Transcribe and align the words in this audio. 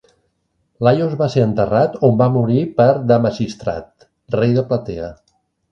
Laios 0.87 1.13
va 1.19 1.27
ser 1.33 1.43
enterrat 1.49 1.99
on 2.09 2.17
va 2.23 2.31
morir 2.39 2.65
per 2.81 2.89
Damasistrat, 3.13 4.11
rei 4.39 4.59
de 4.59 4.67
Platea. 4.73 5.17